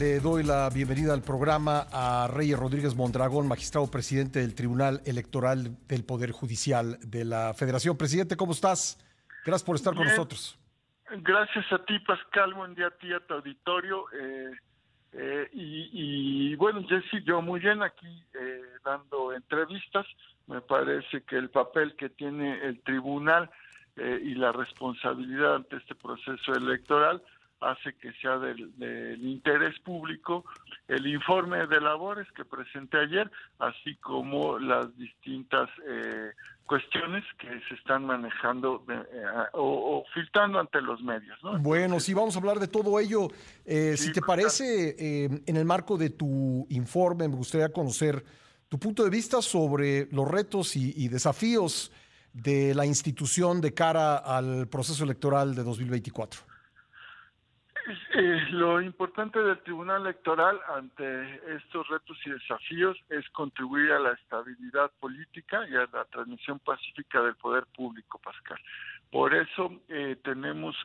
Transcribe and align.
Le 0.00 0.18
doy 0.18 0.42
la 0.44 0.70
bienvenida 0.70 1.12
al 1.12 1.20
programa 1.20 1.86
a 1.92 2.26
Reyes 2.26 2.58
Rodríguez 2.58 2.96
Mondragón, 2.96 3.46
magistrado 3.46 3.90
presidente 3.90 4.38
del 4.38 4.54
Tribunal 4.54 5.02
Electoral 5.04 5.76
del 5.88 6.06
Poder 6.06 6.30
Judicial 6.30 6.96
de 7.02 7.26
la 7.26 7.52
Federación. 7.52 7.98
Presidente, 7.98 8.34
¿cómo 8.34 8.52
estás? 8.52 8.96
Gracias 9.44 9.62
por 9.62 9.76
estar 9.76 9.94
con 9.94 10.06
nosotros. 10.06 10.58
Gracias 11.18 11.70
a 11.70 11.84
ti, 11.84 11.98
Pascal. 11.98 12.54
Buen 12.54 12.74
día 12.74 12.86
a 12.86 12.90
ti, 12.92 13.12
a 13.12 13.20
tu 13.20 13.34
auditorio. 13.34 14.06
Eh, 14.18 14.50
eh, 15.12 15.50
y, 15.52 16.54
bueno, 16.54 16.82
Jessy, 16.88 17.22
yo 17.22 17.42
muy 17.42 17.60
bien 17.60 17.82
aquí 17.82 18.24
eh, 18.32 18.62
dando 18.82 19.34
entrevistas. 19.34 20.06
Me 20.46 20.62
parece 20.62 21.24
que 21.24 21.36
el 21.36 21.50
papel 21.50 21.94
que 21.96 22.08
tiene 22.08 22.64
el 22.64 22.80
tribunal 22.84 23.50
y 23.98 24.34
la 24.34 24.50
responsabilidad 24.50 25.56
ante 25.56 25.76
este 25.76 25.94
proceso 25.94 26.54
electoral 26.54 27.22
hace 27.60 27.94
que 27.94 28.12
sea 28.20 28.38
del, 28.38 28.70
interés 29.22 29.78
público 29.80 30.44
el 30.88 31.06
informe 31.06 31.66
de 31.66 31.80
labores 31.80 32.26
que 32.32 32.44
presenté 32.44 32.98
ayer, 32.98 33.30
así 33.58 33.96
como 33.96 34.58
las 34.58 34.96
distintas 34.96 35.68
eh, 35.86 36.32
cuestiones 36.66 37.24
que 37.38 37.48
se 37.68 37.74
están 37.74 38.04
manejando 38.06 38.84
eh, 38.88 39.02
o, 39.52 40.04
filtrando 40.14 40.58
ante 40.58 40.80
los 40.80 41.00
medios. 41.02 41.38
Bueno, 41.60 42.00
sí, 42.00 42.12
vamos 42.14 42.34
a 42.34 42.38
hablar 42.38 42.58
de 42.58 42.68
todo 42.68 42.98
ello. 42.98 43.28
Eh, 43.64 43.96
si 43.96 44.12
te 44.12 44.20
parece, 44.20 45.24
en 45.46 45.56
el 45.56 45.64
marco 45.64 45.96
de 45.96 46.10
tu 46.10 46.66
informe, 46.70 47.28
me 47.28 47.36
gustaría 47.36 47.72
conocer 47.72 48.24
tu 48.68 48.78
punto 48.78 49.04
de 49.04 49.10
vista 49.10 49.42
sobre 49.42 50.08
los 50.12 50.28
retos 50.28 50.76
y 50.76 51.08
desafíos 51.08 51.92
de 52.32 52.74
la 52.74 52.86
institución 52.86 53.60
de 53.60 53.74
cara 53.74 54.16
al 54.16 54.68
proceso 54.68 55.04
electoral 55.04 55.54
de 55.54 55.62
2024. 55.62 56.49
Eh, 58.14 58.46
lo 58.50 58.80
importante 58.80 59.38
del 59.38 59.58
Tribunal 59.62 60.02
Electoral 60.02 60.60
ante 60.68 61.56
estos 61.56 61.88
retos 61.88 62.18
y 62.26 62.30
desafíos 62.30 62.98
es 63.08 63.28
contribuir 63.30 63.92
a 63.92 63.98
la 63.98 64.12
estabilidad 64.12 64.90
política 65.00 65.66
y 65.68 65.74
a 65.76 65.88
la 65.92 66.04
transmisión 66.04 66.58
pacífica 66.58 67.22
del 67.22 67.36
poder 67.36 67.64
público, 67.74 68.18
Pascal. 68.18 68.58
Por 69.10 69.34
eso 69.34 69.80
eh, 69.88 70.16
tenemos 70.22 70.76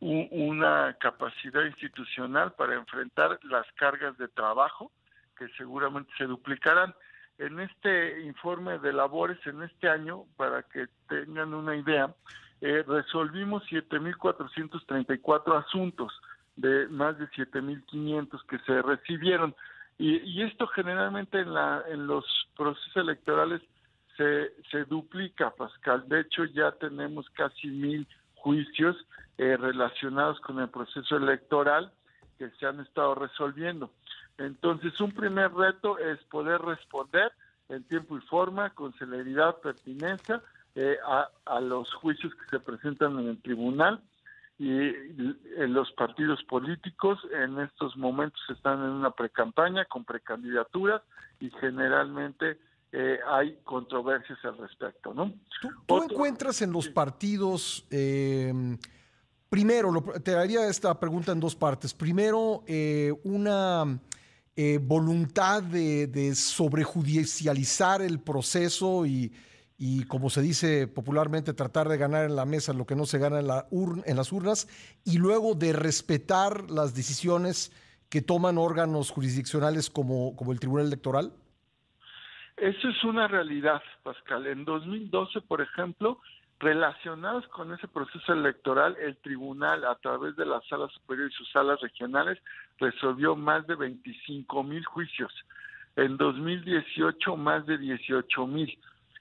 una 0.00 0.96
capacidad 0.98 1.62
institucional 1.62 2.52
para 2.52 2.74
enfrentar 2.74 3.38
las 3.44 3.66
cargas 3.74 4.16
de 4.16 4.28
trabajo 4.28 4.90
que 5.36 5.48
seguramente 5.58 6.10
se 6.16 6.24
duplicarán. 6.24 6.94
En 7.38 7.60
este 7.60 8.22
informe 8.22 8.78
de 8.78 8.92
labores 8.92 9.38
en 9.46 9.62
este 9.62 9.88
año, 9.88 10.24
para 10.36 10.62
que 10.62 10.88
tengan 11.08 11.54
una 11.54 11.76
idea, 11.76 12.14
eh, 12.60 12.82
resolvimos 12.86 13.62
7.434 13.70 15.64
asuntos 15.66 16.12
de 16.60 16.88
más 16.88 17.18
de 17.18 17.26
7.500 17.30 18.44
que 18.46 18.58
se 18.60 18.82
recibieron. 18.82 19.54
Y, 19.98 20.42
esto 20.42 20.66
generalmente 20.68 21.40
en, 21.40 21.52
la, 21.52 21.82
en 21.88 22.06
los 22.06 22.24
procesos 22.56 22.96
electorales 22.96 23.60
se, 24.16 24.52
se 24.70 24.84
duplica, 24.84 25.50
Pascal. 25.50 26.08
De 26.08 26.20
hecho, 26.20 26.44
ya 26.44 26.72
tenemos 26.72 27.28
casi 27.30 27.68
mil 27.68 28.06
juicios 28.34 28.96
eh, 29.36 29.56
relacionados 29.56 30.40
con 30.40 30.58
el 30.58 30.68
proceso 30.68 31.16
electoral 31.16 31.92
que 32.38 32.50
se 32.58 32.66
han 32.66 32.80
estado 32.80 33.14
resolviendo. 33.14 33.90
Entonces, 34.38 34.98
un 35.00 35.12
primer 35.12 35.52
reto 35.52 35.98
es 35.98 36.18
poder 36.24 36.62
responder 36.62 37.30
en 37.68 37.84
tiempo 37.84 38.16
y 38.16 38.20
forma, 38.22 38.70
con 38.70 38.94
celeridad, 38.94 39.60
pertinencia, 39.60 40.42
eh, 40.74 40.96
a, 41.06 41.28
a 41.44 41.60
los 41.60 41.92
juicios 41.94 42.34
que 42.34 42.46
se 42.48 42.60
presentan 42.60 43.18
en 43.18 43.28
el 43.28 43.42
tribunal 43.42 44.00
y 44.60 44.92
los 45.56 45.90
partidos 45.92 46.44
políticos 46.44 47.18
en 47.32 47.58
estos 47.60 47.96
momentos 47.96 48.38
están 48.50 48.78
en 48.80 48.90
una 48.90 49.10
precampaña 49.10 49.86
con 49.86 50.04
precandidaturas 50.04 51.00
y 51.40 51.48
generalmente 51.62 52.58
eh, 52.92 53.18
hay 53.26 53.56
controversias 53.64 54.38
al 54.44 54.58
respecto, 54.58 55.14
¿no? 55.14 55.32
¿Tú, 55.86 56.02
encuentras 56.02 56.60
en 56.60 56.72
los 56.72 56.90
partidos, 56.90 57.86
eh, 57.90 58.52
primero, 59.48 60.04
te 60.22 60.34
haría 60.34 60.68
esta 60.68 61.00
pregunta 61.00 61.32
en 61.32 61.40
dos 61.40 61.56
partes. 61.56 61.94
Primero, 61.94 62.62
eh, 62.66 63.14
una 63.24 63.98
voluntad 64.82 65.62
de, 65.62 66.06
de 66.06 66.34
sobrejudicializar 66.34 68.02
el 68.02 68.20
proceso 68.20 69.06
y 69.06 69.32
y 69.82 70.04
como 70.04 70.28
se 70.28 70.42
dice 70.42 70.86
popularmente, 70.88 71.54
tratar 71.54 71.88
de 71.88 71.96
ganar 71.96 72.26
en 72.26 72.36
la 72.36 72.44
mesa 72.44 72.74
lo 72.74 72.84
que 72.84 72.94
no 72.94 73.06
se 73.06 73.18
gana 73.18 73.40
en, 73.40 73.46
la 73.46 73.66
en 74.04 74.14
las 74.14 74.30
urnas 74.30 74.68
y 75.06 75.16
luego 75.16 75.54
de 75.54 75.72
respetar 75.72 76.70
las 76.70 76.94
decisiones 76.94 77.72
que 78.10 78.20
toman 78.20 78.58
órganos 78.58 79.10
jurisdiccionales 79.10 79.88
como, 79.88 80.36
como 80.36 80.52
el 80.52 80.60
Tribunal 80.60 80.88
Electoral? 80.88 81.32
Eso 82.58 82.88
es 82.90 83.04
una 83.04 83.26
realidad, 83.26 83.80
Pascal. 84.02 84.46
En 84.48 84.66
2012, 84.66 85.40
por 85.40 85.62
ejemplo, 85.62 86.20
relacionados 86.58 87.48
con 87.48 87.72
ese 87.72 87.88
proceso 87.88 88.34
electoral, 88.34 88.98
el 89.00 89.16
tribunal, 89.16 89.86
a 89.86 89.94
través 89.94 90.36
de 90.36 90.44
la 90.44 90.60
sala 90.68 90.88
superior 90.88 91.30
y 91.30 91.34
sus 91.34 91.50
salas 91.52 91.80
regionales, 91.80 92.38
resolvió 92.78 93.34
más 93.34 93.66
de 93.66 93.76
25 93.76 94.62
mil 94.62 94.84
juicios. 94.84 95.32
En 95.96 96.18
2018, 96.18 97.34
más 97.38 97.64
de 97.64 97.78
18 97.78 98.46
mil. 98.46 98.78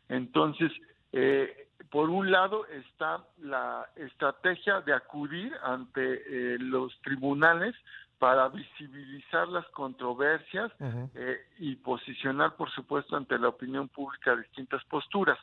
Entonces, 0.10 0.72
eh, 1.14 1.68
por 1.90 2.10
un 2.10 2.30
lado 2.30 2.66
está 2.68 3.24
la 3.40 3.88
estrategia 3.96 4.82
de 4.82 4.94
acudir 4.94 5.54
ante 5.64 6.02
eh, 6.04 6.60
los 6.60 7.00
tribunales 7.02 7.76
para 8.20 8.50
visibilizar 8.50 9.48
las 9.48 9.66
controversias 9.70 10.72
eh, 11.16 11.38
y 11.58 11.76
posicionar, 11.78 12.56
por 12.58 12.70
supuesto, 12.72 13.16
ante 13.16 13.40
la 13.40 13.48
opinión 13.48 13.88
pública 13.88 14.36
distintas 14.36 14.84
posturas. 14.86 15.40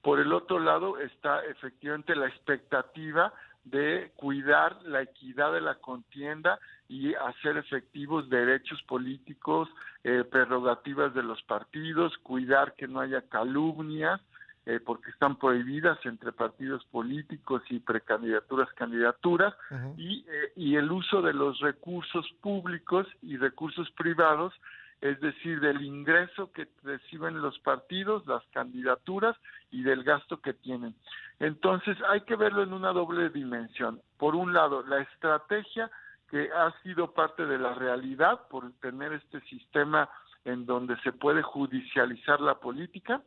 Por 0.00 0.18
el 0.18 0.32
otro 0.32 0.58
lado 0.58 0.98
está 0.98 1.44
efectivamente 1.44 2.16
la 2.16 2.26
expectativa 2.26 3.32
de 3.64 4.12
cuidar 4.16 4.80
la 4.84 5.02
equidad 5.02 5.52
de 5.52 5.60
la 5.60 5.74
contienda 5.74 6.58
y 6.88 7.14
hacer 7.14 7.56
efectivos 7.56 8.28
derechos 8.28 8.82
políticos, 8.84 9.68
eh, 10.04 10.24
prerrogativas 10.24 11.14
de 11.14 11.22
los 11.22 11.42
partidos, 11.42 12.16
cuidar 12.18 12.74
que 12.74 12.86
no 12.86 13.00
haya 13.00 13.22
calumnias, 13.22 14.20
eh, 14.66 14.80
porque 14.84 15.10
están 15.10 15.36
prohibidas 15.36 15.96
entre 16.06 16.32
partidos 16.32 16.84
políticos 16.86 17.62
y 17.70 17.78
precandidaturas, 17.78 18.68
candidaturas, 18.72 19.54
y, 19.96 20.24
eh, 20.28 20.52
y 20.56 20.74
el 20.74 20.90
uso 20.90 21.22
de 21.22 21.32
los 21.32 21.60
recursos 21.60 22.26
públicos 22.40 23.06
y 23.22 23.36
recursos 23.36 23.88
privados, 23.92 24.52
es 25.00 25.20
decir, 25.20 25.60
del 25.60 25.82
ingreso 25.82 26.50
que 26.50 26.66
reciben 26.82 27.40
los 27.40 27.58
partidos, 27.60 28.26
las 28.26 28.42
candidaturas 28.52 29.36
y 29.70 29.82
del 29.82 30.02
gasto 30.02 30.40
que 30.40 30.54
tienen. 30.54 30.96
Entonces 31.38 31.96
hay 32.08 32.22
que 32.22 32.34
verlo 32.34 32.64
en 32.64 32.72
una 32.72 32.92
doble 32.92 33.30
dimensión. 33.30 34.00
Por 34.18 34.34
un 34.34 34.52
lado, 34.52 34.84
la 34.84 35.00
estrategia 35.00 35.90
que 36.30 36.50
ha 36.52 36.72
sido 36.82 37.12
parte 37.12 37.46
de 37.46 37.58
la 37.58 37.74
realidad 37.74 38.48
por 38.48 38.72
tener 38.80 39.12
este 39.12 39.40
sistema 39.42 40.08
en 40.44 40.66
donde 40.66 40.96
se 41.00 41.12
puede 41.12 41.42
judicializar 41.42 42.40
la 42.40 42.56
política 42.56 43.22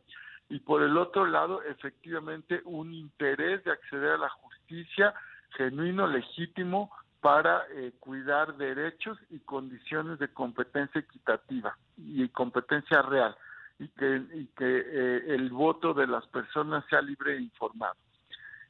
y 0.50 0.60
por 0.60 0.82
el 0.82 0.98
otro 0.98 1.26
lado 1.26 1.62
efectivamente 1.64 2.62
un 2.66 2.94
interés 2.94 3.64
de 3.64 3.72
acceder 3.72 4.12
a 4.12 4.18
la 4.18 4.30
justicia 4.30 5.14
genuino, 5.52 6.08
legítimo 6.08 6.92
para 7.22 7.64
eh, 7.72 7.92
cuidar 8.00 8.56
derechos 8.56 9.18
y 9.30 9.40
condiciones 9.40 10.20
de 10.20 10.30
competencia 10.30 11.00
equitativa 11.00 11.78
y 11.98 12.28
competencia 12.30 13.02
real 13.02 13.36
y 13.78 13.88
que, 13.90 14.22
y 14.34 14.46
que 14.58 14.84
eh, 14.86 15.36
el 15.36 15.50
voto 15.50 15.94
de 15.94 16.08
las 16.08 16.26
personas 16.28 16.86
sea 16.90 17.02
libre 17.02 17.36
e 17.36 17.42
informado. 17.42 17.96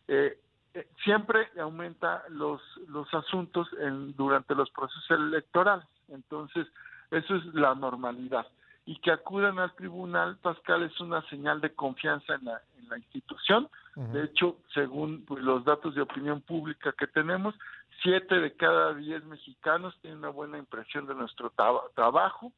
Eh, 0.08 0.40
siempre 1.04 1.50
aumenta 1.60 2.24
los, 2.30 2.62
los 2.88 3.12
asuntos 3.14 3.68
en, 3.80 4.16
durante 4.16 4.56
los 4.56 4.70
procesos 4.70 5.10
electorales. 5.12 5.86
Entonces, 6.10 6.68
eso 7.12 7.36
es 7.36 7.46
la 7.54 7.76
normalidad. 7.76 8.48
Y 8.86 9.00
que 9.00 9.12
acudan 9.12 9.60
al 9.60 9.74
tribunal, 9.76 10.38
Pascal, 10.38 10.84
es 10.84 11.00
una 11.00 11.22
señal 11.30 11.62
de 11.62 11.74
confianza 11.74 12.36
en 12.36 12.46
la, 12.46 12.62
en 12.78 12.90
la 12.90 12.98
institución. 12.98 13.70
De 13.96 14.24
hecho, 14.24 14.58
según 14.74 15.26
pues, 15.26 15.44
los 15.44 15.66
datos 15.66 15.94
de 15.94 16.02
opinión 16.02 16.42
pública 16.42 16.94
que 16.94 17.06
tenemos, 17.08 17.54
siete 18.02 18.40
de 18.40 18.54
cada 18.54 18.94
diez 18.94 19.24
mexicanos 19.26 19.94
tienen 20.02 20.20
una 20.20 20.30
buena 20.30 20.58
impresión 20.58 21.06
de 21.06 21.16
nuestro 21.16 21.52
trabajo. 21.94 22.54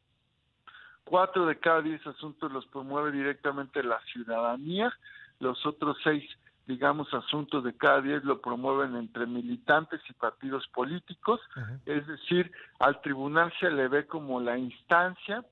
Cuatro 1.03 1.47
de 1.47 1.57
cada 1.57 1.81
diez 1.81 2.06
asuntos 2.06 2.51
los 2.51 2.68
promueve 2.68 3.12
directamente 3.12 3.83
la 3.83 4.00
ciudadanía. 4.01 4.94
Los 5.39 5.65
otros 5.65 5.97
seis 6.03 6.24
digamos, 6.71 7.13
asuntos 7.13 7.63
de 7.63 7.75
cada 7.75 8.01
día 8.01 8.21
lo 8.23 8.39
promueven 8.39 8.95
entre 8.95 9.25
militantes 9.27 10.00
y 10.09 10.13
partidos 10.13 10.65
políticos, 10.73 11.41
es 11.85 12.07
decir, 12.07 12.50
al 12.79 13.01
tribunal 13.01 13.51
se 13.59 13.69
le 13.69 13.89
ve 13.89 14.07
como 14.07 14.39
la 14.39 14.57
instancia 14.57 15.44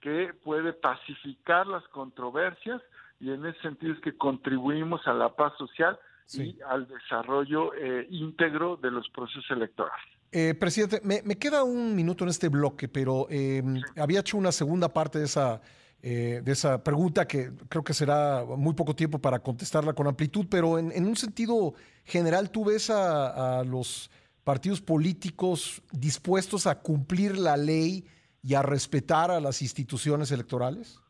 que 0.00 0.34
puede 0.44 0.74
pacificar 0.74 1.66
las 1.66 1.82
controversias 1.88 2.82
y 3.20 3.30
en 3.30 3.46
ese 3.46 3.58
sentido 3.62 3.94
es 3.94 4.00
que 4.00 4.16
contribuimos 4.16 5.06
a 5.06 5.14
la 5.14 5.34
paz 5.34 5.54
social 5.56 5.98
y 6.34 6.58
al 6.68 6.86
desarrollo 6.86 7.72
eh, 7.74 8.06
íntegro 8.10 8.76
de 8.76 8.90
los 8.90 9.08
procesos 9.08 9.50
electorales. 9.50 10.04
Eh, 10.32 10.54
presidente, 10.54 11.00
me, 11.02 11.22
queda 11.38 11.64
un 11.64 11.94
minuto 11.94 12.24
en 12.24 12.30
este 12.30 12.48
bloque, 12.48 12.88
pero 12.88 13.26
em, 13.30 13.80
había 13.96 14.20
hecho 14.20 14.36
una 14.36 14.52
segunda 14.52 14.92
parte 14.92 15.18
de 15.20 15.24
esa, 15.24 15.62
eh, 16.08 16.40
de 16.40 16.52
esa 16.52 16.84
pregunta 16.84 17.26
que 17.26 17.50
creo 17.68 17.82
que 17.82 17.92
será 17.92 18.44
muy 18.44 18.74
poco 18.74 18.94
tiempo 18.94 19.18
para 19.18 19.40
contestarla 19.40 19.92
con 19.92 20.06
amplitud, 20.06 20.46
pero 20.48 20.78
en, 20.78 21.04
un 21.04 21.16
sentido 21.16 21.74
general, 22.04 22.52
¿tú 22.52 22.66
ves 22.66 22.90
a, 22.90 23.64
los 23.64 24.08
partidos 24.44 24.80
políticos 24.80 25.82
dispuestos 25.90 26.68
a 26.68 26.80
cumplir 26.80 27.36
la 27.36 27.56
ley 27.56 28.04
y 28.40 28.54
a 28.54 28.62
respetar 28.62 29.32
a 29.32 29.40
las 29.40 29.62
instituciones 29.62 30.30
electorales? 30.30 31.02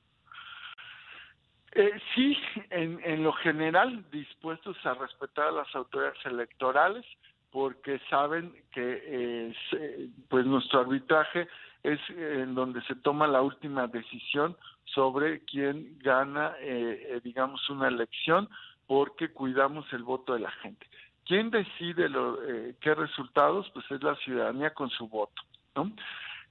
Eh, 1.72 1.90
sí, 2.14 2.34
en, 2.70 2.98
en, 3.04 3.22
lo 3.22 3.34
general 3.34 4.02
dispuestos 4.10 4.78
a 4.86 4.94
respetar 4.94 5.48
a 5.48 5.52
las 5.52 5.74
autoridades 5.74 6.24
electorales 6.24 7.04
porque 7.50 8.00
saben 8.08 8.50
que 8.72 9.02
eh, 9.04 10.10
pues 10.30 10.46
nuestro 10.46 10.80
arbitraje 10.80 11.48
es 11.92 12.00
en 12.10 12.54
donde 12.54 12.82
se 12.82 12.94
toma 12.96 13.26
la 13.26 13.42
última 13.42 13.86
decisión 13.86 14.56
sobre 14.84 15.40
quién 15.44 15.98
gana, 16.00 16.54
eh, 16.60 17.08
eh, 17.10 17.20
digamos, 17.22 17.68
una 17.70 17.88
elección, 17.88 18.48
porque 18.86 19.32
cuidamos 19.32 19.90
el 19.92 20.02
voto 20.02 20.34
de 20.34 20.40
la 20.40 20.50
gente. 20.50 20.86
¿Quién 21.24 21.50
decide 21.50 22.08
lo, 22.08 22.38
qué 22.80 22.94
resultados? 22.94 23.68
Pues 23.74 23.84
es 23.90 24.02
la 24.02 24.14
ciudadanía 24.16 24.74
con 24.74 24.90
su 24.90 25.08
voto. 25.08 25.42
¿no? 25.74 25.92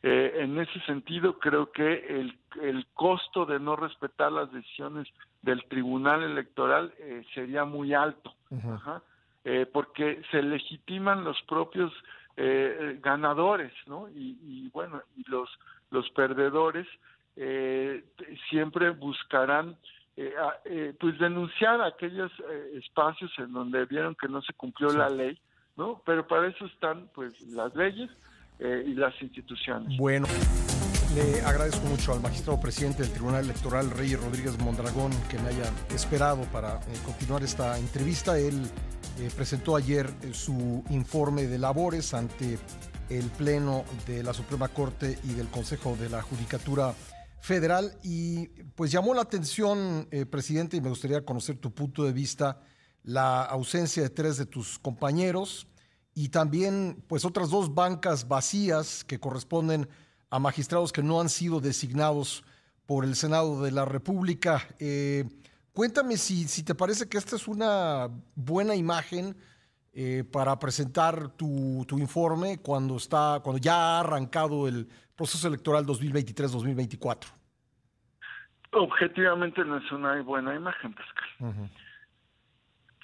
en 0.03 0.59
ese 0.59 0.79
sentido, 0.81 1.39
creo 1.39 1.71
que 1.71 2.19
el, 2.19 2.37
el 2.61 2.85
costo 2.93 3.47
de 3.47 3.59
no 3.59 3.75
respetar 3.75 4.31
las 4.31 4.51
decisiones 4.51 5.07
del 5.41 5.63
Tribunal 5.63 6.21
Electoral 6.21 6.93
sería 7.33 7.65
muy 7.65 7.95
alto. 7.95 8.35
Ajá 8.51 9.01
eh, 9.45 9.67
porque 9.71 10.23
se 10.31 10.41
legitiman 10.41 11.23
los 11.23 11.39
propios 11.43 11.93
eh, 12.37 12.99
ganadores, 13.01 13.73
¿no? 13.87 14.09
Y, 14.09 14.69
bueno, 14.73 15.01
y 15.15 15.23
los, 15.29 15.49
los 15.91 16.09
perdedores 16.11 16.87
eh, 17.35 18.03
siempre 18.49 18.91
buscarán 18.91 19.77
pues 20.97 21.19
denunciar 21.19 21.81
aquellos 21.81 22.31
espacios 22.73 23.29
en 23.37 23.51
donde 23.51 23.83
vieron 23.85 24.15
que 24.15 24.29
no 24.29 24.41
se 24.41 24.53
cumplió 24.53 24.89
la 24.91 25.09
ley, 25.09 25.37
¿no? 25.75 26.01
Pero 26.05 26.25
para 26.25 26.47
eso 26.47 26.65
están 26.67 27.09
pues 27.13 27.41
las 27.51 27.75
leyes 27.75 28.09
y 28.59 28.93
las 28.93 29.21
instituciones. 29.21 29.97
Bueno. 29.97 30.25
Le 31.15 31.39
agradezco 31.43 31.85
mucho 31.85 32.11
al 32.11 32.19
magistrado 32.19 32.59
presidente 32.59 33.03
del 33.03 33.13
Tribunal 33.13 33.45
Electoral, 33.45 33.89
Rey 33.89 34.15
Rodríguez 34.17 34.59
Mondragón, 34.59 35.11
que 35.29 35.39
me 35.39 35.47
haya 35.47 35.71
esperado 35.93 36.41
para 36.51 36.81
continuar 37.05 37.41
esta 37.41 37.77
entrevista. 37.79 38.37
Él 38.37 38.69
eh, 39.17 39.31
presentó 39.33 39.77
ayer 39.77 40.13
eh, 40.23 40.33
su 40.33 40.83
informe 40.89 41.47
de 41.47 41.57
labores 41.57 42.13
ante 42.13 42.59
el 43.09 43.25
Pleno 43.29 43.85
de 44.05 44.23
la 44.23 44.33
Suprema 44.33 44.67
Corte 44.67 45.17
y 45.23 45.33
del 45.35 45.47
Consejo 45.47 45.95
de 45.95 46.09
la 46.09 46.21
Judicatura 46.21 46.93
Federal 47.39 47.97
y 48.03 48.47
pues 48.75 48.91
llamó 48.91 49.13
la 49.13 49.21
atención, 49.21 50.09
eh, 50.11 50.25
presidente, 50.25 50.75
y 50.75 50.81
me 50.81 50.89
gustaría 50.89 51.23
conocer 51.23 51.57
tu 51.57 51.73
punto 51.73 52.03
de 52.03 52.11
vista, 52.11 52.59
la 53.03 53.43
ausencia 53.43 54.03
de 54.03 54.09
tres 54.09 54.35
de 54.35 54.47
tus 54.47 54.79
compañeros 54.79 55.67
y 56.13 56.27
también 56.27 57.01
pues 57.07 57.23
otras 57.23 57.49
dos 57.49 57.73
bancas 57.73 58.27
vacías 58.27 59.05
que 59.05 59.19
corresponden 59.19 59.87
a 60.29 60.39
magistrados 60.39 60.91
que 60.91 61.03
no 61.03 61.21
han 61.21 61.29
sido 61.29 61.61
designados 61.61 62.43
por 62.85 63.05
el 63.05 63.15
Senado 63.15 63.61
de 63.63 63.71
la 63.71 63.85
República. 63.85 64.67
Cuéntame 65.75 66.15
si, 66.15 66.47
si 66.47 66.63
te 66.63 66.73
parece 66.73 67.09
que 67.09 67.17
esta 67.17 67.35
es 67.35 67.49
una 67.49 68.07
buena 68.33 68.75
imagen 68.75 69.35
eh, 69.93 70.23
para 70.23 70.57
presentar 70.57 71.31
tu, 71.35 71.83
tu, 71.85 71.99
informe 71.99 72.61
cuando, 72.61 72.95
está, 72.95 73.41
cuando 73.43 73.61
ya 73.61 73.75
ha 73.75 73.99
arrancado 73.99 74.69
el 74.69 74.87
proceso 75.17 75.49
electoral 75.49 75.85
2023-2024. 75.85 77.25
Objetivamente 78.71 79.65
no 79.65 79.75
es 79.75 79.91
una 79.91 80.21
buena 80.21 80.55
imagen, 80.55 80.93
Pascal. 80.93 81.69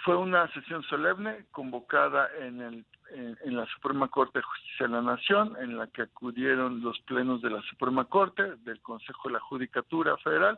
Fue 0.06 0.16
una 0.16 0.48
sesión 0.54 0.82
solemne 0.84 1.48
convocada 1.52 2.30
en, 2.40 2.62
el, 2.62 2.86
en, 3.14 3.56
la 3.58 3.66
Suprema 3.66 4.08
Corte 4.08 4.40
de 4.40 4.44
Justicia 4.44 4.88
de 4.88 4.94
la 4.94 5.02
Nación, 5.02 5.58
en 5.60 5.78
la 5.78 5.88
que 5.88 6.04
acudieron 6.04 6.82
los 6.82 6.98
plenos 7.02 7.42
de 7.42 7.50
la 7.50 7.62
Suprema 7.64 8.06
Corte, 8.06 8.56
del 8.64 8.80
Consejo 8.82 9.28
de 9.28 9.34
la 9.34 9.40
Judicatura 9.42 10.16
Federal 10.24 10.58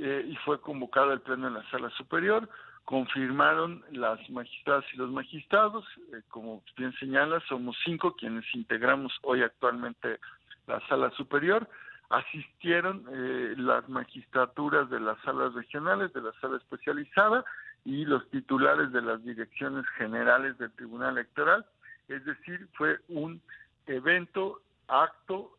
eh, 0.00 0.24
y 0.28 0.36
fue 0.36 0.60
convocado 0.60 1.12
el 1.12 1.20
pleno 1.20 1.48
en 1.48 1.54
la 1.54 1.70
sala 1.70 1.90
superior. 1.90 2.48
Confirmaron 2.84 3.84
las 3.90 4.18
magistradas 4.30 4.84
y 4.94 4.96
los 4.96 5.10
magistrados, 5.10 5.84
eh, 6.12 6.22
como 6.28 6.62
bien 6.76 6.92
señala, 7.00 7.40
somos 7.48 7.76
cinco 7.84 8.14
quienes 8.14 8.44
integramos 8.54 9.12
hoy 9.22 9.42
actualmente 9.42 10.20
la 10.68 10.80
sala 10.88 11.10
superior. 11.10 11.68
Asistieron 12.10 13.04
eh, 13.12 13.54
las 13.58 13.88
magistraturas 13.88 14.88
de 14.88 15.00
las 15.00 15.20
salas 15.22 15.52
regionales, 15.54 16.12
de 16.12 16.22
la 16.22 16.32
sala 16.40 16.58
especializada 16.58 17.44
y 17.84 18.04
los 18.04 18.28
titulares 18.30 18.92
de 18.92 19.02
las 19.02 19.22
direcciones 19.24 19.84
generales 19.96 20.56
del 20.58 20.70
Tribunal 20.72 21.18
Electoral. 21.18 21.66
Es 22.08 22.24
decir, 22.24 22.68
fue 22.74 22.98
un 23.08 23.42
evento, 23.86 24.60
acto 24.86 25.58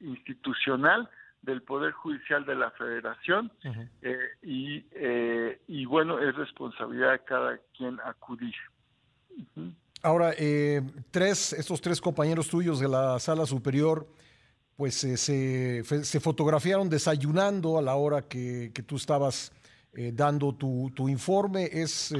institucional 0.00 1.08
del 1.44 1.62
Poder 1.62 1.92
Judicial 1.92 2.44
de 2.44 2.54
la 2.54 2.70
Federación 2.72 3.52
eh, 4.02 4.16
y, 4.42 4.84
eh, 4.92 5.60
y 5.68 5.84
bueno, 5.84 6.18
es 6.18 6.34
responsabilidad 6.34 7.12
de 7.12 7.18
cada 7.20 7.58
quien 7.76 7.98
acudir. 8.00 8.54
Ahora, 10.02 10.32
eh, 10.36 10.82
tres, 11.10 11.52
estos 11.52 11.80
tres 11.80 12.00
compañeros 12.00 12.48
tuyos 12.48 12.80
de 12.80 12.88
la 12.88 13.18
sala 13.18 13.46
superior, 13.46 14.06
pues 14.76 14.94
se, 14.94 15.16
se, 15.16 16.20
fotografiaron 16.20 16.88
desayunando 16.88 17.78
a 17.78 17.82
la 17.82 17.94
hora 17.94 18.22
que, 18.22 18.70
que 18.74 18.82
tú 18.82 18.96
estabas 18.96 19.52
dando 20.12 20.52
tu, 20.52 20.90
tu, 20.94 21.08
informe. 21.08 21.68
Es, 21.72 22.12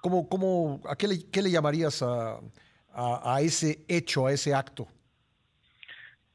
¿cómo, 0.00 0.26
cómo, 0.28 0.80
¿A 0.88 0.96
qué 0.96 1.06
le, 1.06 1.30
qué 1.30 1.42
le 1.42 1.50
llamarías 1.50 2.02
a, 2.02 2.40
a, 2.92 3.34
a 3.34 3.40
ese 3.42 3.84
hecho, 3.86 4.26
a 4.26 4.32
ese 4.32 4.54
acto? 4.54 4.88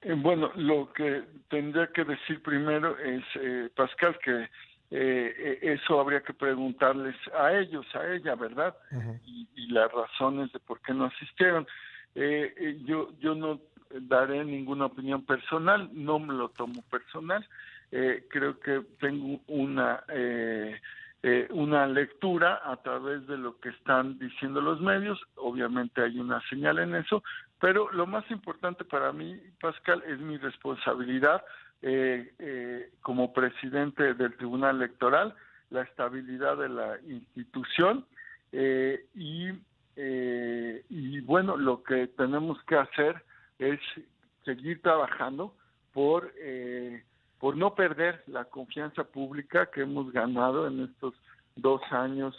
Eh, 0.06 0.14
bueno, 0.14 0.52
lo 0.56 0.94
que 0.94 1.24
tendría 1.50 1.88
que 1.88 2.04
decir 2.04 2.42
primero 2.44 2.96
es, 3.00 3.24
eh, 3.42 3.70
Pascal, 3.76 4.16
que 4.24 4.48
eh, 4.92 5.60
eso 5.64 6.00
habría 6.00 6.22
que 6.22 6.34
preguntarles 6.34 7.16
a 7.36 7.52
ellos, 7.58 7.88
a 7.96 8.14
ella, 8.14 8.36
¿verdad? 8.36 8.76
y, 9.26 9.46
las 9.70 9.92
razones 9.92 10.54
de 10.54 10.60
por 10.60 10.80
qué 10.82 10.94
no 10.94 11.06
asistieron. 11.06 11.66
yo, 12.86 13.10
yo 13.20 13.34
no 13.34 13.60
daré 14.02 14.46
ninguna 14.46 14.86
opinión 14.86 15.26
personal, 15.26 15.90
no 15.92 16.20
me 16.20 16.36
lo 16.36 16.50
tomo 16.50 16.84
personal. 16.84 17.44
creo 18.30 18.60
que 18.60 18.84
tengo 19.00 19.42
una 19.48 20.04
una 21.50 21.88
lectura 21.88 22.62
a 22.64 22.78
través 22.84 23.26
de 23.26 23.38
lo 23.38 23.60
que 23.60 23.70
están 23.70 24.20
diciendo 24.20 24.62
los 24.62 24.80
medios. 24.80 25.20
Obviamente 25.36 26.04
hay 26.04 26.20
una 26.20 26.40
señal 26.48 26.78
en 26.78 26.94
eso, 26.94 27.24
pero 27.66 27.92
lo 27.94 28.06
más 28.06 28.30
importante 28.30 28.86
para 28.86 29.12
mí, 29.12 29.42
Pascal, 29.60 30.04
es 30.06 30.20
mi 30.20 30.38
responsabilidad 30.38 31.44
eh, 31.82 32.32
eh, 32.38 32.92
como 33.02 33.34
presidente 33.34 34.14
del 34.14 34.38
Tribunal 34.38 34.76
Electoral, 34.76 35.34
la 35.72 35.82
estabilidad 35.82 36.58
de 36.58 36.70
la 36.70 37.00
institución 37.08 38.06
eh, 38.52 39.08
y, 39.16 39.50
y 39.98 41.20
bueno, 41.22 41.58
lo 41.58 41.82
que 41.82 42.06
tenemos 42.10 42.62
que 42.66 42.76
hacer 42.76 43.24
es 43.58 43.80
seguir 44.44 44.84
trabajando 44.84 45.56
por, 45.92 46.32
por 47.40 47.58
no 47.58 47.74
perder 47.74 48.22
la 48.28 48.46
confianza 48.46 49.06
pública 49.06 49.72
que 49.72 49.82
hemos 49.82 50.12
ganado 50.12 50.68
en 50.68 50.84
estos 50.84 51.16
dos 51.56 51.82
años, 51.90 52.38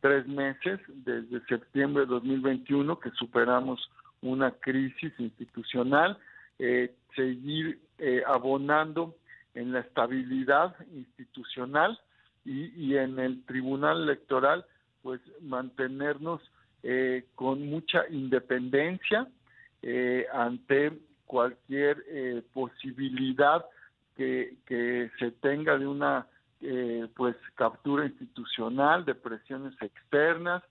tres 0.00 0.28
meses, 0.28 0.78
desde 0.86 1.44
septiembre 1.46 2.02
de 2.02 2.10
2021, 2.10 3.00
que 3.00 3.10
superamos 3.18 3.90
una 4.22 4.52
crisis 4.52 5.12
institucional, 5.18 6.18
eh, 6.58 6.94
seguir 7.16 7.80
eh, 7.98 8.22
abonando 8.26 9.16
en 9.54 9.72
la 9.72 9.80
estabilidad 9.80 10.74
institucional 10.92 11.98
y, 12.44 12.94
en 12.96 13.18
el 13.18 13.44
Tribunal 13.44 14.02
Electoral, 14.02 14.64
pues 15.02 15.20
mantenernos 15.42 16.40
eh, 16.82 17.26
con 17.34 17.68
mucha 17.68 18.08
independencia 18.08 19.28
ante 20.32 20.92
cualquier 21.26 22.44
posibilidad 22.52 23.64
que, 24.16 24.56
que, 24.66 25.10
se 25.18 25.30
tenga 25.32 25.78
de 25.78 25.86
una 25.86 26.26
pues 27.14 27.36
captura 27.54 28.04
institucional, 28.04 29.04
de 29.06 29.14
presiones 29.14 29.72
externas 29.80 30.62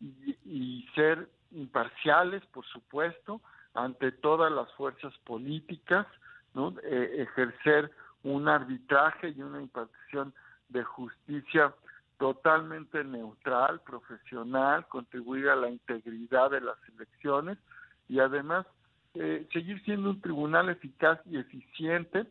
y, 0.00 0.36
y, 0.46 0.86
ser 0.94 1.28
imparciales, 1.54 2.44
por 2.46 2.64
supuesto, 2.66 3.40
ante 3.74 4.12
todas 4.12 4.52
las 4.52 4.70
fuerzas 4.74 5.12
políticas, 5.24 6.06
¿no? 6.54 6.74
Eh, 6.82 7.22
ejercer 7.22 7.90
un 8.22 8.48
arbitraje 8.48 9.30
y 9.30 9.42
una 9.42 9.60
impartición 9.60 10.32
de 10.68 10.84
justicia 10.84 11.74
totalmente 12.18 13.02
neutral, 13.04 13.80
profesional, 13.80 14.86
contribuir 14.88 15.48
a 15.48 15.56
la 15.56 15.68
integridad 15.68 16.50
de 16.50 16.60
las 16.60 16.76
elecciones 16.94 17.58
y 18.08 18.20
además 18.20 18.66
eh, 19.14 19.46
seguir 19.52 19.82
siendo 19.84 20.10
un 20.10 20.20
tribunal 20.20 20.68
eficaz 20.70 21.20
y 21.26 21.38
eficiente 21.38 22.26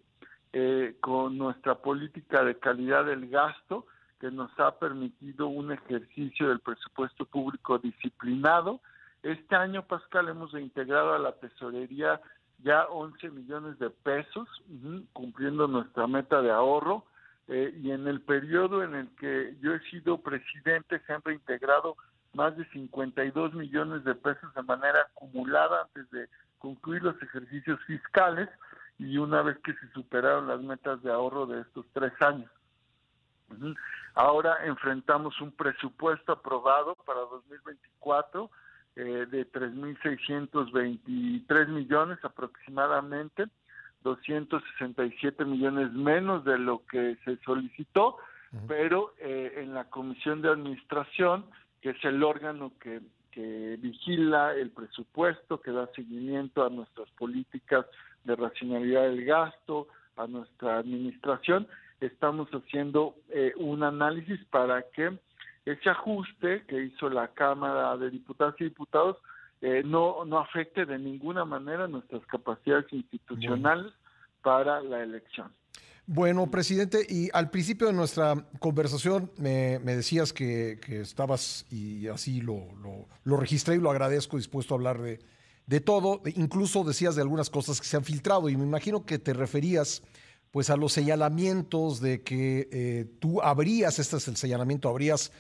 eh, 0.52 0.96
con 1.02 1.38
nuestra 1.38 1.76
política 1.76 2.44
de 2.44 2.58
calidad 2.58 3.06
del 3.06 3.30
gasto 3.30 3.86
que 4.20 4.32
nos 4.32 4.52
ha 4.60 4.78
permitido 4.80 5.48
un 5.48 5.72
ejercicio 5.72 6.50
del 6.50 6.60
presupuesto 6.60 7.26
público 7.26 7.78
disciplinado. 7.80 8.80
Este 9.24 9.56
año, 9.56 9.88
Pascal, 9.88 10.28
hemos 10.28 10.52
reintegrado 10.52 11.14
a 11.14 11.20
la 11.20 11.32
tesorería 11.32 12.20
ya 12.60 12.86
11 12.86 13.30
millones 13.30 13.80
de 13.80 13.90
pesos, 13.90 14.48
cumpliendo 15.14 15.68
nuestra 15.68 16.08
meta 16.08 16.42
de 16.42 16.52
ahorro. 16.52 17.06
Eh, 17.48 17.78
y 17.82 17.92
en 17.92 18.08
el 18.08 18.22
periodo 18.22 18.84
en 18.84 18.96
el 18.96 19.10
que 19.16 19.58
yo 19.62 19.74
he 19.74 19.80
sido 19.90 20.22
presidente 20.22 21.00
se 21.00 21.14
han 21.14 21.22
reintegrado 21.24 21.98
más 22.34 22.56
de 22.56 22.66
52 22.70 23.54
millones 23.54 24.04
de 24.06 24.16
pesos 24.16 24.54
de 24.54 24.64
manera 24.64 25.02
acumulada 25.02 25.82
antes 25.82 26.10
de 26.12 26.30
concluir 26.60 27.04
los 27.04 27.22
ejercicios 27.22 27.80
fiscales 27.82 28.50
y 28.98 29.18
una 29.18 29.42
vez 29.42 29.58
que 29.60 29.74
se 29.74 29.90
superaron 29.90 30.48
las 30.48 30.62
metas 30.62 31.04
de 31.04 31.12
ahorro 31.12 31.46
de 31.46 31.62
estos 31.62 31.86
tres 31.92 32.14
años. 32.22 32.50
Ahora 34.16 34.66
enfrentamos 34.66 35.40
un 35.42 35.52
presupuesto 35.52 36.32
aprobado 36.32 36.96
para 37.06 37.20
2024 37.20 38.50
eh, 38.96 39.26
de 39.30 39.46
3.623 39.52 41.68
millones 41.68 42.20
aproximadamente, 42.24 43.48
267 44.04 45.44
millones 45.46 45.92
menos 45.94 46.46
de 46.46 46.60
lo 46.60 46.86
que 46.86 47.18
se 47.26 47.38
solicitó, 47.38 48.18
pero 48.68 49.16
eh, 49.20 49.54
en 49.58 49.74
la 49.74 49.86
Comisión 49.86 50.44
de 50.44 50.50
Administración, 50.50 51.44
que 51.82 51.90
es 51.92 52.06
el 52.06 52.24
órgano 52.24 52.72
que, 52.80 53.02
que 53.32 53.78
vigila 53.80 54.54
el 54.54 54.70
presupuesto, 54.70 55.60
que 55.60 55.72
da 55.72 55.88
seguimiento 55.96 56.64
a 56.64 56.70
nuestras 56.70 57.10
políticas 57.12 57.88
de 58.26 58.36
racionalidad 58.36 59.04
del 59.04 59.26
gasto, 59.26 59.88
a 60.18 60.28
nuestra 60.28 60.78
administración, 60.78 61.68
estamos 62.00 62.50
haciendo 62.50 63.16
eh, 63.30 63.54
un 63.58 63.84
análisis 63.84 64.40
para 64.52 64.84
que 64.92 65.18
ese 65.66 65.90
ajuste 65.90 66.64
que 66.68 66.84
hizo 66.84 67.10
la 67.10 67.30
Cámara 67.30 67.96
de 67.98 68.10
Diputados 68.10 68.56
y 68.60 68.66
Diputados 68.66 69.18
eh, 69.62 69.82
no, 69.86 70.26
no 70.26 70.40
afecte 70.40 70.86
de 70.86 71.00
ninguna 71.00 71.46
manera 71.46 71.88
nuestras 71.88 72.26
capacidades 72.26 72.92
institucionales 72.92 73.94
para 74.42 74.82
la 74.82 75.02
elección. 75.02 75.52
Bueno, 76.06 76.52
presidente, 76.52 77.06
y 77.08 77.30
al 77.32 77.50
principio 77.50 77.88
de 77.88 77.94
nuestra 77.94 78.36
conversación 78.60 79.32
me, 79.38 79.80
decías 79.80 80.34
que, 80.34 80.78
estabas, 80.90 81.66
y 81.72 82.08
así 82.10 82.42
lo, 82.42 82.68
lo, 83.24 83.38
registré 83.38 83.76
y 83.76 83.80
lo 83.80 83.90
agradezco, 83.90 84.36
dispuesto 84.36 84.74
a 84.74 84.78
hablar 84.78 85.02
de, 85.02 85.20
de 85.66 85.80
todo, 85.80 86.22
incluso 86.36 86.84
decías 86.84 87.16
de 87.16 87.22
algunas 87.22 87.50
cosas 87.50 87.80
que 87.80 87.88
se 87.88 87.96
han 87.96 88.04
filtrado, 88.04 88.50
y 88.50 88.58
me 88.58 88.66
imagino 88.66 89.06
que 89.06 89.18
te 89.18 89.32
referías 89.32 90.04
pues 90.52 90.70
a 90.70 90.76
los 90.76 90.92
señalamientos 90.92 92.02
de 92.02 92.22
que 92.22 92.68
eh, 92.72 93.06
tú 93.20 93.42
habrías, 93.42 93.98
este 93.98 94.18
es 94.18 94.28
el 94.28 94.36
señalamiento, 94.36 94.90
habrías 94.90 95.32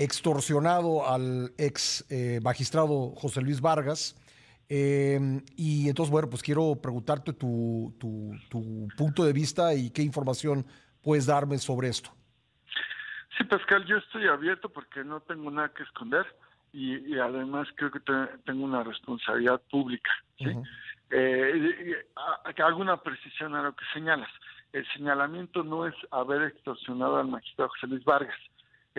extorsionado 0.00 1.06
al 1.06 1.52
ex 1.58 2.06
eh, 2.10 2.40
magistrado 2.42 3.10
José 3.16 3.42
Luis 3.42 3.60
Vargas. 3.60 4.16
Em, 4.66 5.42
y 5.56 5.88
entonces, 5.88 6.10
bueno, 6.10 6.30
pues 6.30 6.42
quiero 6.42 6.74
preguntarte 6.80 7.34
tu, 7.34 7.94
tu, 8.00 8.88
punto 8.96 9.24
de 9.24 9.32
vista 9.32 9.74
y 9.74 9.90
qué 9.90 10.02
información 10.02 10.64
puedes 11.02 11.26
darme 11.26 11.58
sobre 11.58 11.88
esto. 11.88 12.10
Sí, 13.36 13.44
Pascal, 13.44 13.84
yo 13.84 13.98
estoy 13.98 14.26
abierto 14.26 14.70
porque 14.70 15.04
no 15.04 15.20
tengo 15.20 15.50
nada 15.50 15.70
que 15.74 15.82
esconder 15.82 16.24
y, 16.72 17.18
además 17.18 17.68
creo 17.74 17.90
que 17.90 18.00
tengo 18.46 18.64
una 18.64 18.82
responsabilidad 18.82 19.60
pública. 19.70 20.10
¿sí? 20.38 20.46
Eh, 21.10 22.06
hago 22.64 22.80
una 22.80 22.96
precisión 22.98 23.54
a 23.54 23.62
lo 23.62 23.74
que 23.74 23.84
señalas. 23.92 24.30
El 24.72 24.86
señalamiento 24.94 25.62
no 25.62 25.86
es 25.86 25.94
haber 26.10 26.42
extorsionado 26.42 27.18
al 27.18 27.26
magistrado 27.26 27.70
José 27.70 27.88
Luis 27.88 28.04
Vargas 28.04 28.38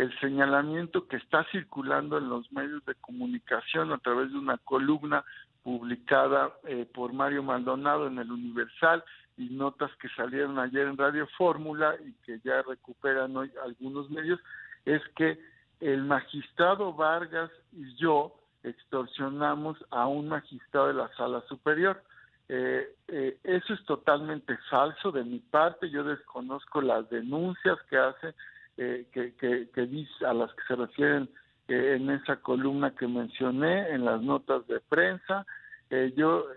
el 0.02 0.20
señalamiento 0.20 1.08
que 1.08 1.18
está 1.18 1.46
circulando 1.52 2.18
en 2.18 2.28
los 2.28 2.52
medios 2.52 2.84
de 2.86 2.96
comunicación 2.96 3.92
a 3.92 4.00
través 4.00 4.32
de 4.32 4.40
una 4.40 4.58
columna 4.58 5.24
publicada 5.62 6.52
eh, 6.64 6.88
por 6.92 7.14
Mario 7.14 7.44
Maldonado 7.44 8.08
en 8.08 8.18
el 8.18 8.32
Universal 8.32 9.04
y 9.38 9.50
notas 9.50 9.92
que 10.02 10.10
salieron 10.10 10.58
ayer 10.58 10.88
en 10.88 10.98
Radio 10.98 11.28
Fórmula 11.38 11.96
y 12.04 12.14
que 12.26 12.40
ya 12.44 12.64
recuperan 12.64 13.38
hoy 13.38 13.52
algunos 13.64 14.10
medios, 14.10 14.40
es 14.86 15.04
que 15.16 15.40
el 15.82 16.04
magistrado 16.04 16.94
Vargas 16.94 17.52
y 17.72 17.94
yo 17.96 18.36
extorsionamos 18.64 19.78
a 19.92 20.08
un 20.08 20.30
magistrado 20.30 20.88
de 20.88 20.94
la 20.96 21.10
sala 21.16 21.44
superior. 21.48 22.02
Eh, 22.50 22.96
eh, 23.08 23.38
eso 23.44 23.76
es 23.76 23.86
totalmente 23.86 24.58
falso 24.68 25.12
de 25.12 25.24
mi 25.24 25.38
parte, 25.38 25.92
yo 25.92 26.04
desconozco 26.04 26.82
las 26.82 27.08
denuncias 27.12 27.78
que 27.88 27.98
hace 27.98 28.34
eh, 28.84 29.06
que, 29.12 29.36
que, 29.72 29.86
dice, 29.86 30.26
a 30.26 30.34
las 30.34 30.52
que 30.56 30.64
se 30.68 30.76
refieren 30.76 31.30
eh, 31.68 31.98
en 31.98 32.10
esa 32.10 32.38
columna 32.38 32.96
que 32.96 33.08
mencioné, 33.08 33.88
en 33.92 34.06
las 34.06 34.24
notas 34.24 34.66
de 34.66 34.80
prensa. 34.80 35.46
Eh, 35.92 36.12
yo, 36.18 36.48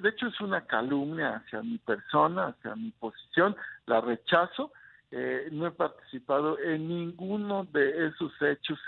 de 0.00 0.08
hecho, 0.08 0.26
es 0.26 0.40
una 0.40 0.66
calumnia 0.66 1.36
hacia 1.36 1.62
mi 1.62 1.78
persona, 1.78 2.48
hacia 2.48 2.74
mi 2.74 2.90
posición, 2.98 3.54
la 3.86 4.00
rechazo. 4.00 4.72
no 5.52 5.68
he 5.68 5.70
participado 5.70 6.58
en 6.58 6.88
ninguno 6.88 7.62
de 7.72 8.08
esos 8.08 8.32
hechos 8.42 8.80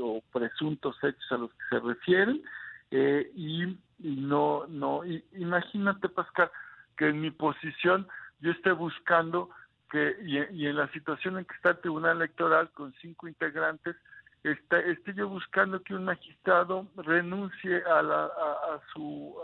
o 0.00 0.22
presuntos 0.32 0.96
hechos 1.04 1.32
a 1.32 1.36
los 1.36 1.50
que 1.50 1.64
se 1.68 1.80
refieren 1.80 2.42
y, 2.90 3.76
no, 3.98 4.66
no, 4.68 5.02
imagínate 5.36 6.08
Pascal 6.08 6.50
que 6.96 7.08
en 7.08 7.20
mi 7.20 7.30
posición 7.30 8.08
yo 8.40 8.52
esté 8.52 8.72
buscando 8.72 9.50
que 9.90 10.16
y, 10.22 10.66
en 10.66 10.76
la 10.76 10.88
situación 10.92 11.38
en 11.38 11.44
que 11.44 11.54
está 11.54 11.70
el 11.70 11.80
Tribunal 11.80 12.16
Electoral 12.16 12.70
con 12.70 12.92
cinco 13.00 13.28
integrantes, 13.28 13.96
está, 14.42 14.78
esté 14.80 15.14
yo 15.14 15.28
buscando 15.28 15.82
que 15.82 15.94
un 15.94 16.04
magistrado 16.04 16.86
renuncie 16.96 17.82
a 17.84 18.02
la, 18.02 18.24
a, 18.24 18.80
su 18.92 19.34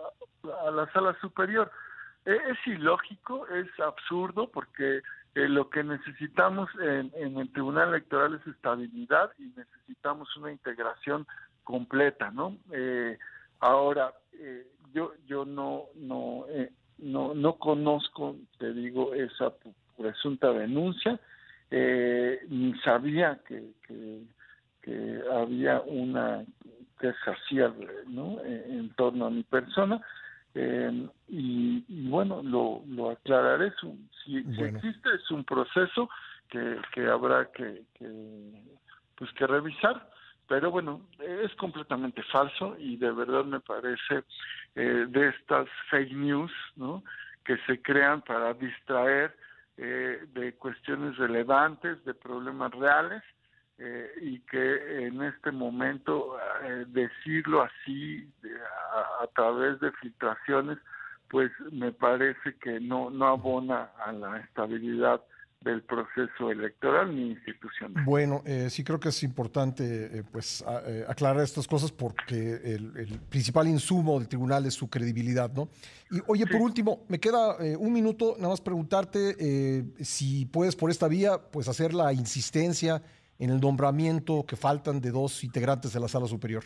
a, 0.66 0.70
la 0.70 0.90
sala 0.92 1.16
superior. 1.20 1.70
E, 2.24 2.32
es 2.34 2.66
ilógico, 2.66 3.46
es 3.48 3.68
absurdo, 3.80 4.50
porque 4.50 5.02
eh, 5.34 5.48
lo 5.48 5.68
que 5.68 5.82
necesitamos 5.82 6.70
en, 6.80 7.10
en, 7.14 7.38
el 7.38 7.52
Tribunal 7.52 7.88
Electoral 7.90 8.34
es 8.34 8.46
estabilidad 8.46 9.30
y 9.38 9.52
necesitamos 9.56 10.34
una 10.36 10.52
integración 10.52 11.26
completa, 11.64 12.30
¿no? 12.30 12.56
Eh, 12.70 13.18
ahora, 13.60 14.12
eh, 14.34 14.66
yo 14.92 15.12
yo 15.26 15.44
no 15.44 15.86
no 15.96 16.46
no 16.98 17.34
no 17.34 17.54
conozco, 17.56 18.36
te 18.58 18.72
digo, 18.72 19.12
esa 19.14 19.52
presunta 20.04 20.52
denuncia, 20.52 21.18
eh, 21.70 22.40
ni 22.48 22.74
sabía 22.80 23.40
que, 23.48 23.72
que, 23.86 25.22
había 25.32 25.80
una 25.80 26.44
que 27.00 27.12
¿no? 28.06 28.38
en, 28.44 28.90
torno 28.96 29.26
a 29.26 29.30
mi 29.30 29.42
persona. 29.44 30.00
Eh, 30.54 31.08
y, 31.28 32.08
bueno, 32.08 32.42
lo, 32.42 32.82
lo 32.86 33.10
aclararé. 33.10 33.72
Si, 34.24 34.36
existe, 34.36 35.14
es 35.14 35.30
un 35.30 35.42
proceso 35.44 36.08
que, 36.50 36.76
que 36.92 37.08
habrá 37.08 37.50
que, 37.50 37.82
que, 37.94 38.52
pues 39.16 39.32
que 39.32 39.46
revisar. 39.46 40.10
Pero 40.46 40.70
bueno, 40.70 41.00
es 41.18 41.54
completamente 41.54 42.22
falso 42.24 42.76
y 42.78 42.98
de 42.98 43.10
verdad 43.10 43.44
me 43.44 43.60
parece 43.60 44.22
eh, 44.74 45.06
de 45.08 45.28
estas 45.28 45.66
fake 45.90 46.12
news 46.12 46.52
¿no? 46.76 47.02
que 47.44 47.56
se 47.66 47.80
crean 47.80 48.20
para 48.22 48.52
distraer 48.54 49.34
eh, 49.76 50.26
de 50.32 50.54
cuestiones 50.54 51.16
relevantes, 51.16 52.04
de 52.04 52.14
problemas 52.14 52.70
reales, 52.72 53.22
eh, 53.78 54.08
y 54.20 54.38
que 54.40 55.06
en 55.06 55.20
este 55.22 55.50
momento 55.50 56.38
eh, 56.62 56.84
decirlo 56.88 57.62
así 57.62 58.30
a, 59.20 59.26
través 59.34 59.80
de 59.80 59.90
filtraciones, 59.92 60.78
pues 61.28 61.50
me 61.72 61.90
parece 61.90 62.54
que 62.58 62.78
no, 62.78 63.10
no 63.10 63.26
abona 63.26 63.90
a 64.06 64.12
la 64.12 64.38
estabilidad 64.38 65.20
del 65.64 65.82
proceso 65.82 66.50
electoral 66.50 67.14
ni 67.14 67.30
institucional. 67.30 68.04
Bueno, 68.04 68.42
eh, 68.44 68.68
sí 68.68 68.84
creo 68.84 69.00
que 69.00 69.08
es 69.08 69.22
importante 69.22 70.18
eh, 70.18 70.22
pues 70.30 70.62
eh, 70.86 71.04
aclarar 71.08 71.42
estas 71.42 71.66
cosas 71.66 71.90
porque 71.90 72.60
el, 72.62 73.18
principal 73.30 73.66
insumo 73.66 74.18
del 74.18 74.28
tribunal 74.28 74.66
es 74.66 74.74
su 74.74 74.90
credibilidad, 74.90 75.50
¿no? 75.52 75.68
Y 76.10 76.20
oye, 76.26 76.46
por 76.46 76.60
último, 76.60 77.04
me 77.08 77.18
queda 77.18 77.56
un 77.78 77.92
minuto 77.92 78.34
nada 78.36 78.50
más 78.50 78.60
preguntarte 78.60 79.84
si 80.04 80.46
puedes 80.46 80.76
por 80.76 80.90
esta 80.90 81.08
vía 81.08 81.38
pues 81.50 81.66
hacer 81.66 81.94
la 81.94 82.12
insistencia 82.12 83.02
en 83.38 83.50
el 83.50 83.60
nombramiento 83.60 84.44
que 84.46 84.54
faltan 84.54 85.00
de 85.00 85.10
dos 85.10 85.42
integrantes 85.42 85.92
de 85.92 86.00
la 86.00 86.08
sala 86.08 86.26
superior. 86.26 86.62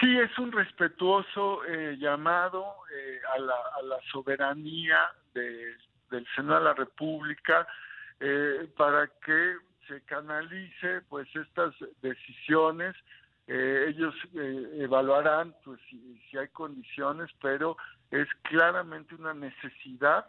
Sí, 0.00 0.18
es 0.18 0.36
un 0.38 0.50
respetuoso 0.50 1.60
llamado 1.98 2.64
a 3.34 3.38
la, 3.38 3.54
a 3.78 3.82
la 3.82 3.98
soberanía 4.10 4.96
de 5.34 5.76
del 6.10 6.26
Senado 6.34 6.58
de 6.58 6.64
la 6.64 6.74
República 6.74 7.66
eh, 8.18 8.68
para 8.76 9.06
que 9.24 9.56
se 9.88 10.00
canalice 10.02 11.00
pues 11.08 11.28
estas 11.34 11.74
decisiones. 12.02 12.94
Ellos 13.46 14.14
evaluarán 14.32 15.52
pues 15.64 15.80
si, 15.90 16.22
si, 16.30 16.38
hay 16.38 16.46
condiciones, 16.48 17.28
pero 17.42 17.76
es 18.12 18.28
claramente 18.42 19.16
una 19.16 19.34
necesidad 19.34 20.24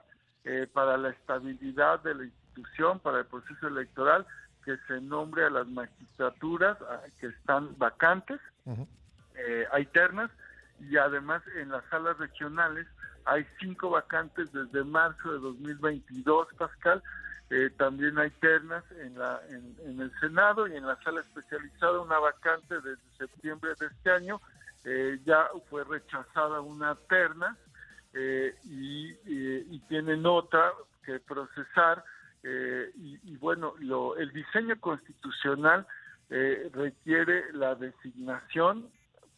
para 0.74 0.98
la 0.98 1.10
estabilidad 1.10 2.00
de 2.00 2.16
la 2.16 2.24
institución, 2.24 2.98
para 2.98 3.20
el 3.20 3.28
proceso 3.28 3.68
electoral, 3.68 4.26
que 4.66 4.76
se 4.88 5.00
nombre 5.02 5.46
a 5.46 5.52
las 5.52 5.68
magistraturas 5.68 6.80
que 7.20 7.28
están 7.28 7.78
vacantes, 7.78 8.40
hay 9.72 9.86
ternas, 9.88 10.32
y 10.90 10.98
además 10.98 11.44
en 11.56 11.70
las 11.70 11.84
salas 11.90 12.18
regionales 12.18 12.88
hay 13.26 13.46
cinco 13.60 13.90
vacantes 13.90 14.52
desde 14.52 14.84
marzo 14.84 15.32
de 15.34 15.40
2022, 15.40 16.48
Pascal. 16.58 17.02
Eh, 17.50 17.70
también 17.78 18.18
hay 18.18 18.30
ternas 18.30 18.84
en, 18.92 19.18
la, 19.20 19.42
en, 19.50 20.00
el 20.00 20.12
Senado 20.20 20.68
y 20.68 20.76
en 20.76 20.86
la 20.86 20.96
sala 21.04 21.20
especializada 21.22 22.00
una 22.00 22.18
vacante 22.18 22.76
desde 22.76 23.02
septiembre 23.18 23.72
de 23.80 23.88
este 23.88 24.12
año. 24.12 24.42
Eh, 24.86 25.20
ya 25.26 25.48
fue 25.70 25.84
rechazada 25.84 26.62
una 26.62 26.96
terna 27.10 27.58
eh, 28.14 28.56
y, 28.64 29.12
y, 29.26 29.80
tienen 29.90 30.26
otra 30.26 30.72
que 31.06 31.20
procesar. 31.20 32.04
Y, 32.44 33.20
y, 33.24 33.38
bueno, 33.38 33.76
lo, 33.80 34.18
el 34.18 34.32
diseño 34.32 34.80
constitucional 34.80 35.86
requiere 36.74 37.54
la 37.54 37.76
designación 37.76 38.90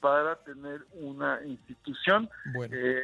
para 0.04 0.36
tener 0.44 0.86
una 0.96 1.40
institución, 1.46 2.30
eh, 2.70 3.04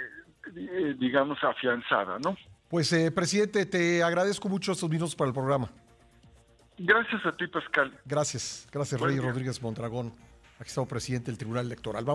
eh, 0.56 0.96
digamos, 0.98 1.38
afianzada, 1.44 2.18
¿no? 2.20 2.38
Pues, 2.68 2.92
eh, 2.94 3.12
presidente, 3.12 3.66
te 3.66 4.04
agradezco 4.04 4.48
mucho 4.48 4.72
estos 4.72 4.90
minutos 4.90 5.16
para 5.16 5.30
el 5.30 5.34
programa. 5.34 5.70
Gracias 6.78 7.26
a 7.26 7.36
ti, 7.36 7.48
Pascal. 7.48 7.92
Gracias, 8.06 8.68
gracias, 8.72 9.02
Rey 9.02 9.20
Rodríguez 9.20 9.62
Mondragón, 9.62 10.14
aquí 10.60 10.68
estamos 10.68 10.90
presidente 10.90 11.32
del 11.32 11.38
Tribunal 11.38 11.66
Electoral. 11.66 12.06